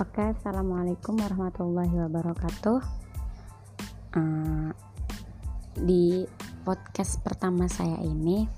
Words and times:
Oke, 0.00 0.32
assalamualaikum 0.32 1.12
warahmatullahi 1.20 1.92
wabarakatuh. 1.92 2.80
Uh, 4.16 4.72
di 5.76 6.24
podcast 6.64 7.20
pertama 7.20 7.68
saya 7.68 8.00
ini, 8.00 8.48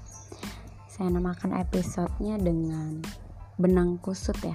saya 0.86 1.10
namakan 1.10 1.58
episodenya 1.58 2.38
dengan 2.38 3.02
benang 3.58 3.98
kusut 3.98 4.38
ya. 4.38 4.54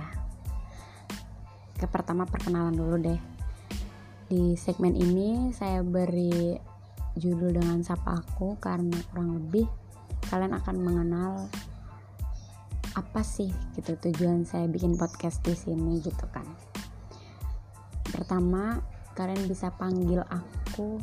Ke 1.76 1.91
pertama 1.91 2.23
perkenalan 2.23 2.80
dulu 2.80 2.95
deh. 3.04 3.20
Di 4.31 4.55
segmen 4.55 4.95
ini 4.95 5.52
saya 5.52 5.84
beri 5.84 6.55
judul 7.20 7.59
dengan 7.59 7.84
sapa 7.84 8.16
aku 8.16 8.55
karena 8.63 8.95
kurang 9.12 9.35
lebih 9.35 9.67
kalian 10.31 10.55
akan 10.55 10.76
mengenal 10.80 11.52
apa 12.95 13.22
sih 13.27 13.52
gitu 13.76 13.94
tujuan 14.08 14.48
saya 14.48 14.72
bikin 14.72 14.95
podcast 14.95 15.44
di 15.45 15.54
sini 15.54 16.02
gitu 16.02 16.26
kan 16.34 16.48
pertama 18.11 18.81
kalian 19.17 19.49
bisa 19.49 19.73
panggil 19.73 20.21
aku 20.29 21.02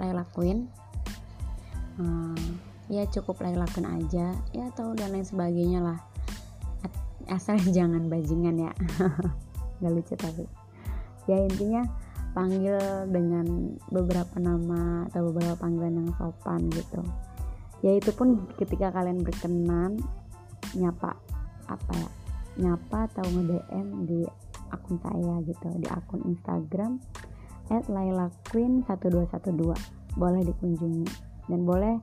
Laila 0.00 0.24
Queen. 0.32 0.68
Hmm, 1.96 2.36
ya 2.92 3.08
cukup 3.08 3.40
Laila 3.40 3.64
Queen 3.72 3.88
aja 3.88 4.36
ya 4.52 4.64
atau 4.72 4.92
dan 4.92 5.12
lain 5.12 5.24
sebagainya 5.24 5.80
lah. 5.80 5.98
Asal 7.28 7.58
jangan 7.76 8.08
bajingan 8.08 8.56
ya. 8.68 8.72
Nggak 9.80 9.92
lucu 9.92 10.14
tapi. 10.16 10.44
Ya 11.26 11.42
intinya 11.42 11.82
panggil 12.36 12.76
dengan 13.08 13.76
beberapa 13.88 14.36
nama 14.36 15.08
atau 15.08 15.32
beberapa 15.32 15.56
panggilan 15.56 16.04
yang 16.04 16.12
sopan 16.20 16.68
gitu. 16.68 17.00
Ya 17.84 17.96
itu 17.96 18.12
pun 18.12 18.48
ketika 18.56 18.92
kalian 18.92 19.24
berkenan 19.24 20.00
nyapa 20.76 21.16
apa 21.66 21.92
ya 21.96 22.10
nyapa 22.56 23.08
atau 23.12 23.24
nge-DM 23.24 23.88
di 24.08 24.20
akun 24.72 24.96
saya 25.02 25.42
gitu 25.46 25.68
di 25.78 25.88
akun 25.90 26.22
Instagram 26.26 26.98
at 27.70 27.86
Laila 27.90 28.30
Queen 28.50 28.82
1212 28.86 30.18
boleh 30.18 30.42
dikunjungi. 30.46 31.06
Dan 31.46 31.62
boleh 31.62 31.98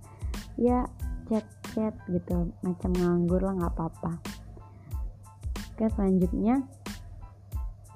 ya 0.56 0.88
chat-chat 1.28 1.96
gitu 2.12 2.52
macam 2.64 2.92
nganggur 2.96 3.42
lah 3.44 3.54
nggak 3.58 3.74
apa-apa. 3.76 4.12
Oke 5.74 5.90
selanjutnya 5.98 6.62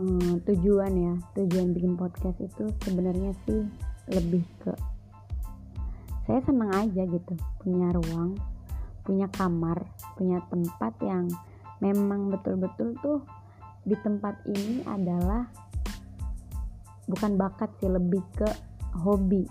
hmm, 0.01 0.43
tujuan 0.43 0.93
ya 0.97 1.13
tujuan 1.38 1.71
bikin 1.77 1.93
podcast 1.93 2.41
itu 2.41 2.73
sebenarnya 2.83 3.31
sih 3.45 3.61
lebih 4.09 4.43
ke 4.63 4.73
saya 6.25 6.43
senang 6.43 6.73
aja 6.73 7.07
gitu 7.07 7.33
punya 7.61 7.93
ruang 7.95 8.35
punya 9.07 9.31
kamar, 9.31 9.88
punya 10.19 10.43
tempat 10.51 10.91
yang 10.99 11.31
memang 11.79 12.27
betul-betul 12.27 12.91
tuh 12.99 13.19
di 13.88 13.95
tempat 14.03 14.35
ini 14.52 14.83
adalah 14.83 15.47
bukan 17.07 17.39
bakat 17.39 17.71
sih 17.80 17.88
lebih 17.88 18.19
ke 18.35 18.47
hobi. 18.99 19.47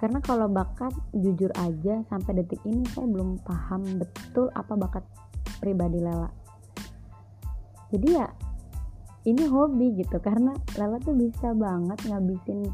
Karena 0.00 0.24
kalau 0.24 0.48
bakat 0.48 0.92
jujur 1.12 1.52
aja 1.54 2.00
sampai 2.08 2.40
detik 2.40 2.60
ini 2.64 2.82
saya 2.96 3.04
belum 3.04 3.44
paham 3.44 4.00
betul 4.00 4.48
apa 4.56 4.72
bakat 4.74 5.04
pribadi 5.60 6.00
Lela. 6.00 6.32
Jadi 7.92 8.08
ya 8.08 8.26
ini 9.28 9.44
hobi 9.48 10.00
gitu 10.00 10.16
karena 10.24 10.56
Lela 10.80 10.96
tuh 11.00 11.12
bisa 11.12 11.52
banget 11.52 12.00
ngabisin 12.08 12.68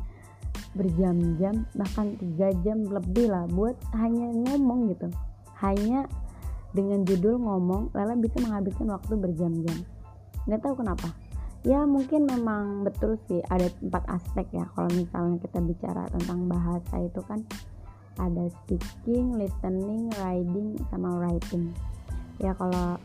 berjam-jam 0.78 1.66
bahkan 1.74 2.14
tiga 2.22 2.54
jam 2.62 2.86
lebih 2.86 3.26
lah 3.26 3.50
buat 3.50 3.74
hanya 3.98 4.30
ngomong 4.30 4.94
gitu 4.94 5.10
hanya 5.58 6.06
dengan 6.70 7.02
judul 7.02 7.42
ngomong 7.42 7.90
Lela 7.90 8.14
bisa 8.14 8.38
menghabiskan 8.38 8.86
waktu 8.94 9.14
berjam-jam 9.18 9.78
nggak 10.46 10.60
tahu 10.62 10.80
kenapa. 10.80 11.08
Ya 11.60 11.84
mungkin 11.84 12.24
memang 12.24 12.88
betul 12.88 13.20
sih 13.28 13.44
ada 13.52 13.68
empat 13.84 14.08
aspek 14.08 14.48
ya. 14.56 14.64
Kalau 14.72 14.88
misalnya 14.96 15.36
kita 15.44 15.58
bicara 15.60 16.08
tentang 16.08 16.48
bahasa 16.48 16.94
itu 17.04 17.20
kan 17.28 17.44
ada 18.16 18.48
speaking, 18.64 19.36
listening, 19.36 20.08
writing, 20.20 20.80
sama 20.88 21.20
writing. 21.20 21.72
Ya 22.40 22.56
kalau 22.56 22.96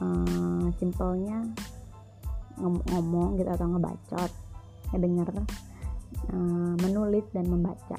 uh, 0.00 0.66
simpelnya 0.80 1.44
ngomong 2.56 3.36
gitu 3.36 3.50
atau 3.50 3.66
ngebacot 3.66 4.30
ngedenger 4.94 5.28
uh, 6.32 6.74
menulis 6.80 7.26
dan 7.36 7.52
membaca. 7.52 7.98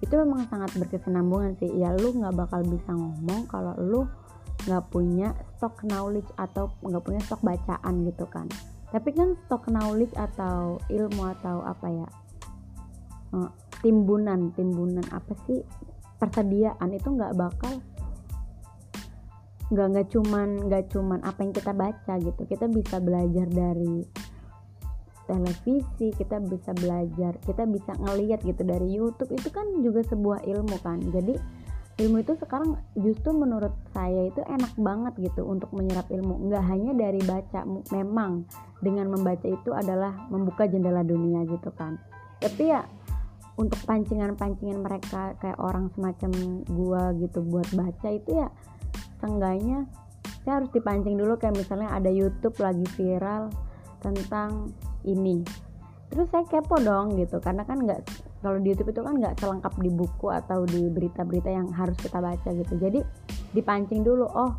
Itu 0.00 0.18
memang 0.18 0.48
sangat 0.48 0.72
berkesinambungan 0.80 1.60
sih. 1.60 1.68
Ya 1.76 1.92
lu 1.92 2.16
nggak 2.16 2.32
bakal 2.32 2.64
bisa 2.64 2.96
ngomong 2.96 3.44
kalau 3.50 3.76
lu 3.76 4.08
nggak 4.66 4.84
punya 4.94 5.34
stok 5.58 5.82
knowledge 5.86 6.30
atau 6.38 6.70
nggak 6.82 7.02
punya 7.02 7.20
stok 7.26 7.42
bacaan 7.42 7.94
gitu 8.06 8.24
kan. 8.30 8.46
Tapi 8.92 9.10
kan 9.16 9.34
stok 9.46 9.72
knowledge 9.72 10.14
atau 10.14 10.78
ilmu 10.86 11.22
atau 11.38 11.64
apa 11.64 11.88
ya 11.88 12.08
uh, 13.34 13.50
timbunan 13.82 14.54
timbunan 14.54 15.02
apa 15.10 15.34
sih 15.48 15.64
persediaan 16.20 16.94
itu 16.94 17.08
nggak 17.10 17.34
bakal 17.34 17.82
nggak 19.72 19.86
nggak 19.88 20.08
cuman 20.12 20.48
nggak 20.68 20.84
cuman 20.92 21.20
apa 21.24 21.38
yang 21.42 21.52
kita 21.56 21.72
baca 21.72 22.14
gitu. 22.20 22.40
Kita 22.44 22.66
bisa 22.68 23.00
belajar 23.00 23.48
dari 23.48 24.04
televisi 25.22 26.10
kita 26.12 26.42
bisa 26.42 26.74
belajar 26.76 27.38
kita 27.46 27.62
bisa 27.64 27.94
ngeliat 27.96 28.42
gitu 28.42 28.62
dari 28.66 28.90
YouTube 28.90 29.30
itu 29.32 29.48
kan 29.48 29.64
juga 29.80 30.04
sebuah 30.04 30.44
ilmu 30.44 30.76
kan. 30.84 31.00
Jadi 31.08 31.34
ilmu 32.02 32.26
itu 32.26 32.34
sekarang 32.42 32.74
justru 32.98 33.30
menurut 33.30 33.70
saya 33.94 34.26
itu 34.26 34.42
enak 34.42 34.74
banget 34.74 35.30
gitu 35.30 35.46
untuk 35.46 35.70
menyerap 35.70 36.10
ilmu. 36.10 36.50
Nggak 36.50 36.64
hanya 36.66 36.92
dari 36.98 37.22
baca 37.22 37.62
memang 37.94 38.42
dengan 38.82 39.06
membaca 39.14 39.46
itu 39.46 39.70
adalah 39.70 40.26
membuka 40.26 40.66
jendela 40.66 41.06
dunia 41.06 41.46
gitu 41.46 41.70
kan. 41.78 42.02
Tapi 42.42 42.74
ya 42.74 42.82
untuk 43.54 43.78
pancingan-pancingan 43.86 44.82
mereka 44.82 45.38
kayak 45.38 45.60
orang 45.62 45.86
semacam 45.94 46.30
gua 46.66 47.14
gitu 47.22 47.44
buat 47.46 47.68
baca 47.70 48.08
itu 48.10 48.30
ya 48.42 48.48
seenggaknya 49.22 49.86
saya 50.42 50.58
harus 50.58 50.70
dipancing 50.74 51.14
dulu. 51.14 51.38
Kayak 51.38 51.62
misalnya 51.62 51.94
ada 51.94 52.10
YouTube 52.10 52.58
lagi 52.58 52.84
viral 52.98 53.54
tentang 54.02 54.74
ini 55.06 55.46
terus 56.12 56.28
saya 56.28 56.44
kepo 56.44 56.76
dong 56.76 57.16
gitu 57.16 57.40
karena 57.40 57.64
kan 57.64 57.80
nggak 57.80 58.04
kalau 58.44 58.60
di 58.60 58.76
YouTube 58.76 58.92
itu 58.92 59.00
kan 59.00 59.16
nggak 59.16 59.34
selengkap 59.40 59.72
di 59.80 59.88
buku 59.88 60.28
atau 60.28 60.68
di 60.68 60.92
berita-berita 60.92 61.48
yang 61.48 61.72
harus 61.72 61.96
kita 61.96 62.20
baca 62.20 62.52
gitu. 62.52 62.74
Jadi 62.76 63.00
dipancing 63.56 64.04
dulu 64.04 64.28
oh 64.28 64.52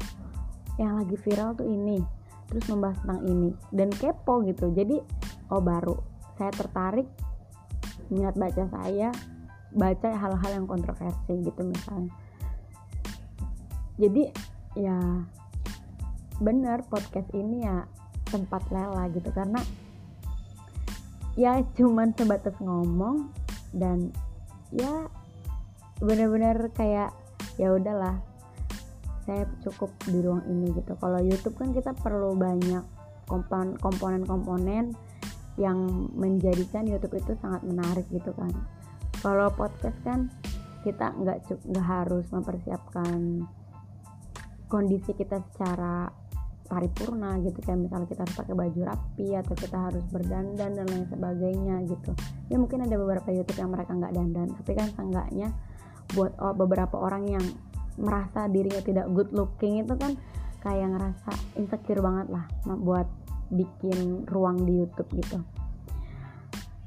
yang 0.81 0.97
lagi 0.97 1.13
viral 1.21 1.53
tuh 1.53 1.69
ini 1.69 2.01
terus 2.49 2.65
membahas 2.73 2.97
tentang 3.05 3.21
ini 3.29 3.49
dan 3.69 3.93
kepo 3.93 4.41
gitu. 4.49 4.73
Jadi 4.73 4.97
oh 5.53 5.61
baru 5.61 5.93
saya 6.41 6.49
tertarik 6.49 7.05
minat 8.09 8.33
baca 8.33 8.65
saya 8.73 9.13
baca 9.77 10.09
hal-hal 10.09 10.51
yang 10.57 10.65
kontroversi 10.65 11.37
gitu 11.37 11.61
misalnya. 11.61 12.09
Jadi 14.01 14.33
ya 14.73 14.97
bener 16.41 16.81
podcast 16.89 17.29
ini 17.37 17.61
ya 17.61 17.85
tempat 18.33 18.65
lela 18.73 19.05
gitu 19.13 19.29
karena 19.29 19.61
ya 21.33 21.61
cuman 21.73 22.13
sebatas 22.13 22.53
ngomong 22.61 23.33
dan 23.73 24.13
ya 24.69 25.09
bener-bener 25.97 26.69
kayak 26.77 27.13
ya 27.57 27.73
udahlah 27.73 28.21
saya 29.23 29.47
cukup 29.63 29.89
di 30.03 30.19
ruang 30.19 30.43
ini 30.51 30.75
gitu. 30.75 30.93
Kalau 30.99 31.19
YouTube 31.23 31.55
kan 31.55 31.71
kita 31.71 31.95
perlu 31.95 32.35
banyak 32.35 32.83
komponen-komponen 33.79 34.91
yang 35.55 35.79
menjadikan 36.17 36.83
YouTube 36.83 37.15
itu 37.17 37.33
sangat 37.39 37.63
menarik 37.63 38.03
gitu 38.11 38.35
kan. 38.35 38.51
Kalau 39.23 39.47
podcast 39.55 39.95
kan 40.03 40.27
kita 40.83 41.15
nggak 41.15 41.47
nggak 41.47 41.87
harus 41.87 42.27
mempersiapkan 42.35 43.47
kondisi 44.67 45.15
kita 45.15 45.39
secara 45.53 46.11
paripurna 46.63 47.37
gitu 47.43 47.59
kayak 47.59 47.85
misalnya 47.85 48.07
kita 48.07 48.21
harus 48.23 48.35
pakai 48.39 48.55
baju 48.55 48.81
rapi 48.87 49.27
atau 49.35 49.53
kita 49.53 49.77
harus 49.77 50.03
berdandan 50.09 50.71
dan 50.73 50.85
lain 50.87 51.05
sebagainya 51.11 51.75
gitu. 51.85 52.11
Ya 52.47 52.57
mungkin 52.57 52.87
ada 52.87 52.95
beberapa 52.95 53.29
YouTube 53.29 53.59
yang 53.59 53.71
mereka 53.71 53.91
nggak 53.93 54.13
dandan 54.15 54.47
tapi 54.55 54.71
kan 54.73 54.87
seenggaknya 54.95 55.49
buat 56.13 56.33
beberapa 56.55 56.95
orang 56.99 57.23
yang 57.27 57.45
merasa 57.99 58.49
dirinya 58.49 58.81
tidak 58.81 59.05
good 59.13 59.29
looking 59.35 59.85
itu 59.85 59.93
kan 59.97 60.17
kayak 60.63 60.87
ngerasa 60.95 61.31
insecure 61.59 62.01
banget 62.01 62.27
lah 62.31 62.45
buat 62.79 63.07
bikin 63.51 64.25
ruang 64.31 64.63
di 64.63 64.81
YouTube 64.81 65.09
gitu. 65.19 65.37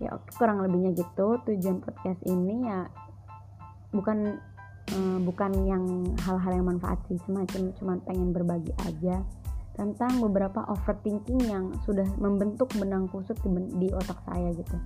Ya 0.01 0.13
kurang 0.37 0.61
lebihnya 0.65 0.93
gitu 0.97 1.41
tujuan 1.45 1.81
podcast 1.81 2.21
ini 2.25 2.69
ya 2.69 2.89
bukan 3.95 4.41
uh, 4.93 5.19
bukan 5.25 5.53
yang 5.65 5.85
hal-hal 6.27 6.53
yang 6.53 6.67
manfaat 6.69 7.01
sih 7.09 7.17
semacam 7.25 7.73
cuman 7.81 7.97
pengen 8.05 8.31
berbagi 8.35 8.73
aja 8.85 9.25
tentang 9.77 10.19
beberapa 10.25 10.65
overthinking 10.73 11.47
yang 11.47 11.71
sudah 11.85 12.09
membentuk 12.17 12.73
benang 12.81 13.07
kusut 13.13 13.37
di, 13.45 13.51
di 13.77 13.89
otak 13.93 14.19
saya 14.25 14.51
gitu. 14.57 14.77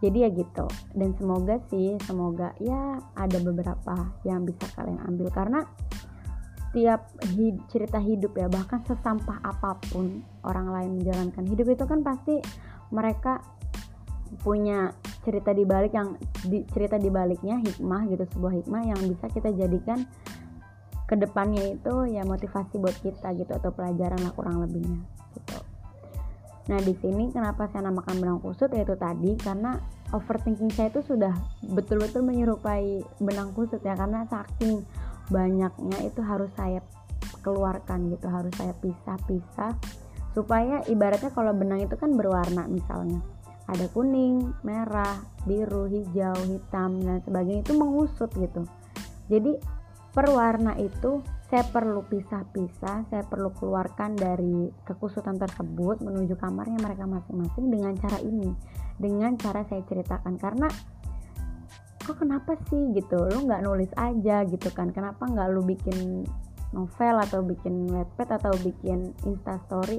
Jadi 0.00 0.18
ya 0.24 0.28
gitu. 0.32 0.66
Dan 0.96 1.12
semoga 1.16 1.60
sih 1.68 1.96
semoga 2.04 2.56
ya 2.60 2.98
ada 3.14 3.38
beberapa 3.40 4.12
yang 4.24 4.48
bisa 4.48 4.64
kalian 4.76 5.00
ambil. 5.04 5.28
Karena 5.30 5.60
setiap 6.74 7.06
hid 7.38 7.54
cerita 7.70 8.02
hidup 8.02 8.34
ya 8.34 8.50
bahkan 8.50 8.82
sesampah 8.82 9.38
apa 9.46 9.78
pun 9.94 10.26
orang 10.42 10.74
lain 10.74 10.90
menjalankan 10.98 11.46
hidup 11.46 11.70
itu 11.70 11.84
kan 11.86 12.02
pasti 12.02 12.42
mereka 12.90 13.38
punya 14.42 14.90
cerita 15.22 15.54
di 15.54 15.62
balik 15.62 15.94
yang 15.94 16.18
di, 16.42 16.66
cerita 16.74 16.98
di 16.98 17.14
baliknya 17.14 17.62
hikmah 17.62 18.10
gitu 18.10 18.26
sebuah 18.34 18.52
hikmah 18.58 18.82
yang 18.90 19.00
bisa 19.06 19.30
kita 19.30 19.54
jadikan 19.54 20.02
ke 21.04 21.14
depannya 21.20 21.76
itu 21.76 22.08
ya 22.08 22.24
motivasi 22.24 22.80
buat 22.80 22.96
kita 23.04 23.36
gitu 23.36 23.52
atau 23.52 23.70
pelajaran 23.72 24.20
lah 24.24 24.32
kurang 24.32 24.64
lebihnya 24.64 25.04
gitu. 25.36 25.58
Nah 26.64 26.80
di 26.80 26.96
sini 26.96 27.28
kenapa 27.28 27.68
saya 27.68 27.92
namakan 27.92 28.24
benang 28.24 28.40
kusut 28.40 28.72
yaitu 28.72 28.96
tadi 28.96 29.36
karena 29.36 29.76
overthinking 30.16 30.72
saya 30.72 30.88
itu 30.88 31.04
sudah 31.04 31.36
betul-betul 31.76 32.24
menyerupai 32.24 33.04
benang 33.20 33.52
kusut 33.52 33.84
ya 33.84 33.92
karena 33.92 34.24
saking 34.32 34.80
banyaknya 35.28 35.98
itu 36.08 36.20
harus 36.24 36.48
saya 36.56 36.80
keluarkan 37.44 38.08
gitu 38.08 38.32
harus 38.32 38.52
saya 38.56 38.72
pisah-pisah 38.80 39.76
supaya 40.32 40.80
ibaratnya 40.88 41.28
kalau 41.36 41.52
benang 41.52 41.84
itu 41.84 42.00
kan 42.00 42.16
berwarna 42.16 42.64
misalnya 42.64 43.20
ada 43.64 43.88
kuning, 43.96 44.52
merah, 44.60 45.24
biru, 45.48 45.88
hijau, 45.88 46.36
hitam 46.48 47.00
dan 47.00 47.24
sebagainya 47.24 47.64
itu 47.64 47.72
mengusut 47.72 48.28
gitu. 48.36 48.68
Jadi 49.32 49.56
per 50.14 50.30
warna 50.30 50.78
itu 50.78 51.26
saya 51.50 51.66
perlu 51.66 52.06
pisah-pisah, 52.06 53.10
saya 53.10 53.22
perlu 53.26 53.50
keluarkan 53.50 54.14
dari 54.14 54.70
kekusutan 54.86 55.34
tersebut 55.38 56.02
menuju 56.06 56.38
kamarnya 56.38 56.78
mereka 56.78 57.04
masing-masing 57.04 57.66
dengan 57.66 57.98
cara 57.98 58.22
ini, 58.22 58.54
dengan 58.94 59.34
cara 59.34 59.66
saya 59.66 59.82
ceritakan. 59.82 60.38
Karena 60.38 60.70
kok 61.98 62.16
kenapa 62.16 62.54
sih? 62.70 62.94
gitu. 62.94 63.26
Lu 63.26 63.50
nggak 63.50 63.62
nulis 63.66 63.90
aja 63.98 64.46
gitu 64.46 64.70
kan. 64.70 64.94
Kenapa 64.94 65.26
nggak 65.26 65.50
lu 65.50 65.66
bikin 65.66 66.22
novel 66.70 67.16
atau 67.18 67.42
bikin 67.42 67.90
webpad 67.90 68.38
atau 68.38 68.54
bikin 68.62 69.10
instastory? 69.26 69.98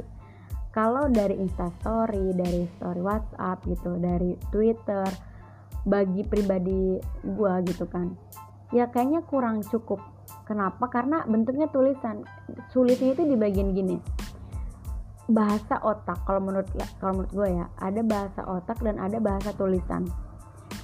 Kalau 0.71 1.11
dari 1.11 1.39
instastory 1.39 2.35
dari 2.35 2.67
story 2.79 2.99
WhatsApp 3.03 3.63
gitu 3.67 3.95
dari 3.99 4.35
Twitter 4.51 5.07
bagi 5.87 6.23
pribadi 6.25 6.99
gua 7.23 7.63
gitu 7.63 7.87
kan 7.87 8.11
ya 8.73 8.89
kayaknya 8.89 9.21
kurang 9.25 9.61
cukup. 9.65 10.01
Kenapa? 10.45 10.89
Karena 10.89 11.25
bentuknya 11.25 11.69
tulisan. 11.69 12.25
Sulitnya 12.73 13.13
itu 13.13 13.23
di 13.25 13.35
bagian 13.37 13.73
gini. 13.73 13.97
Bahasa 15.25 15.81
otak 15.81 16.21
kalau 16.25 16.41
menurut 16.41 16.69
kalau 17.01 17.21
menurut 17.21 17.33
gue 17.33 17.49
ya 17.61 17.65
ada 17.81 18.01
bahasa 18.05 18.41
otak 18.45 18.77
dan 18.81 19.01
ada 19.01 19.17
bahasa 19.17 19.53
tulisan. 19.57 20.05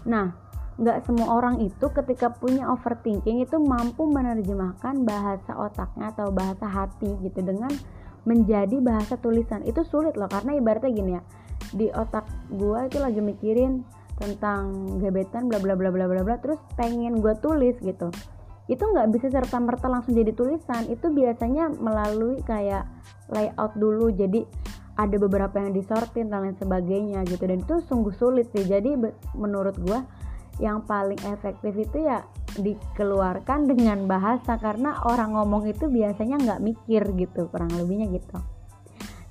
Nah 0.10 0.34
nggak 0.82 1.06
semua 1.06 1.38
orang 1.38 1.62
itu 1.62 1.94
ketika 1.94 2.34
punya 2.34 2.66
overthinking 2.74 3.46
itu 3.46 3.62
mampu 3.62 4.10
menerjemahkan 4.10 5.06
bahasa 5.06 5.54
otaknya 5.54 6.10
atau 6.10 6.34
bahasa 6.34 6.66
hati 6.66 7.22
gitu 7.22 7.46
dengan 7.46 7.70
menjadi 8.26 8.82
bahasa 8.82 9.18
tulisan. 9.22 9.62
Itu 9.62 9.86
sulit 9.86 10.18
loh 10.18 10.30
karena 10.30 10.58
ibaratnya 10.58 10.90
gini 10.90 11.12
ya 11.18 11.22
di 11.72 11.88
otak 11.94 12.26
gue 12.52 12.80
itu 12.90 12.98
lagi 13.00 13.22
mikirin 13.24 13.86
tentang 14.22 14.96
gebetan 15.02 15.50
bla 15.50 15.58
bla 15.58 15.74
bla 15.74 15.90
bla 15.90 16.06
bla 16.06 16.22
bla 16.22 16.38
terus 16.38 16.62
pengen 16.78 17.20
gue 17.26 17.34
tulis 17.42 17.74
gitu. 17.82 18.14
Itu 18.70 18.88
nggak 18.88 19.10
bisa 19.12 19.28
serta 19.34 19.58
merta 19.58 19.90
langsung 19.90 20.14
jadi 20.14 20.32
tulisan. 20.32 20.86
Itu 20.88 21.10
biasanya 21.10 21.74
melalui 21.82 22.40
kayak 22.46 22.86
layout 23.34 23.74
dulu. 23.76 24.14
Jadi 24.14 24.46
ada 24.96 25.18
beberapa 25.18 25.58
yang 25.58 25.74
disortin 25.74 26.30
dan 26.30 26.46
lain 26.46 26.58
sebagainya 26.62 27.26
gitu. 27.26 27.42
Dan 27.50 27.66
itu 27.66 27.82
sungguh 27.90 28.14
sulit 28.16 28.48
sih. 28.54 28.64
Jadi 28.64 28.96
menurut 29.34 29.76
gue 29.82 30.00
yang 30.62 30.86
paling 30.86 31.18
efektif 31.26 31.74
itu 31.74 32.06
ya 32.06 32.24
dikeluarkan 32.56 33.66
dengan 33.66 34.06
bahasa. 34.06 34.56
Karena 34.62 35.04
orang 35.04 35.36
ngomong 35.36 35.68
itu 35.68 35.90
biasanya 35.90 36.38
nggak 36.40 36.62
mikir 36.64 37.04
gitu. 37.18 37.50
Kurang 37.50 37.74
lebihnya 37.76 38.08
gitu. 38.14 38.38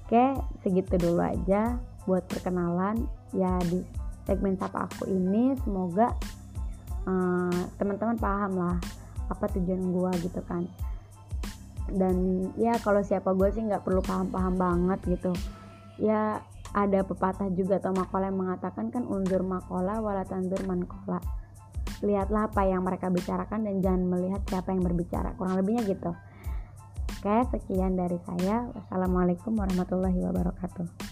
Oke 0.05 0.37
segitu 0.67 0.99
dulu 0.99 1.23
aja 1.23 1.79
buat 2.05 2.27
perkenalan. 2.27 3.07
Ya 3.31 3.57
di 3.71 3.87
segmen 4.25 4.57
sapa 4.57 4.87
aku 4.87 5.09
ini 5.09 5.57
semoga 5.65 6.13
uh, 7.09 7.63
teman-teman 7.81 8.17
paham 8.21 8.53
lah 8.59 8.77
apa 9.31 9.45
tujuan 9.57 9.83
gue 9.95 10.13
gitu 10.27 10.41
kan. 10.45 10.67
Dan 11.91 12.47
ya 12.55 12.79
kalau 12.83 13.03
siapa 13.03 13.35
gue 13.35 13.51
sih 13.51 13.63
nggak 13.67 13.83
perlu 13.83 14.03
paham-paham 14.03 14.55
banget 14.59 15.01
gitu. 15.19 15.33
Ya 15.99 16.43
ada 16.71 17.03
pepatah 17.03 17.51
juga 17.51 17.83
atau 17.83 17.91
makalah 17.91 18.31
yang 18.31 18.39
mengatakan 18.39 18.95
kan 18.95 19.03
undur 19.07 19.43
makola 19.43 19.99
wala 19.99 20.23
tandur 20.23 20.63
mankola 20.63 21.19
lihatlah 22.01 22.49
apa 22.49 22.63
yang 22.65 22.81
mereka 22.87 23.13
bicarakan 23.13 23.67
dan 23.67 23.83
jangan 23.85 24.03
melihat 24.09 24.41
siapa 24.49 24.73
yang 24.73 24.81
berbicara 24.81 25.37
kurang 25.37 25.61
lebihnya 25.61 25.85
gitu. 25.85 26.15
Oke 27.21 27.37
sekian 27.53 27.99
dari 27.99 28.17
saya. 28.25 28.65
Wassalamualaikum 28.73 29.53
warahmatullahi 29.53 30.25
wabarakatuh 30.25 31.10